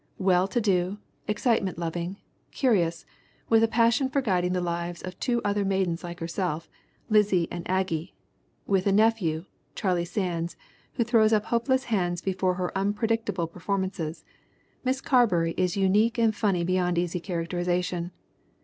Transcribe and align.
Well 0.17 0.47
to 0.47 0.59
do, 0.59 0.97
excite 1.27 1.63
ment 1.63 1.77
loving, 1.77 2.17
curious, 2.49 3.05
with 3.49 3.61
a 3.63 3.67
passion 3.67 4.09
for 4.09 4.19
guiding 4.19 4.51
the 4.53 4.59
lives 4.59 5.03
of 5.03 5.19
two 5.19 5.43
other 5.45 5.63
maidens 5.63 6.03
like 6.03 6.19
herself, 6.19 6.67
Lizzie 7.07 7.47
and 7.51 7.69
Aggie; 7.69 8.15
with 8.65 8.87
a 8.87 8.91
nephew, 8.91 9.45
Charlie 9.75 10.03
Sands, 10.05 10.57
who 10.93 11.03
throws 11.03 11.33
up 11.33 11.45
hopeless 11.45 11.83
hands 11.83 12.19
before 12.19 12.55
her 12.55 12.75
unpredictable 12.75 13.45
perform 13.45 13.87
ances, 13.91 14.23
Miss 14.83 15.01
Carberry 15.01 15.53
is 15.55 15.77
unique 15.77 16.17
and 16.17 16.35
funny 16.35 16.63
beyond 16.63 16.97
easy 16.97 17.19
characterization. 17.19 18.09